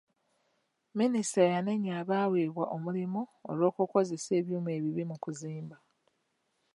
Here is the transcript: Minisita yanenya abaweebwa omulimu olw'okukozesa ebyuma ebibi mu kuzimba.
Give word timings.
Minisita 0.99 1.43
yanenya 1.53 1.91
abaweebwa 2.01 2.65
omulimu 2.75 3.21
olw'okukozesa 3.49 4.31
ebyuma 4.39 4.69
ebibi 4.77 5.03
mu 5.09 5.15
kuzimba. 5.23 5.77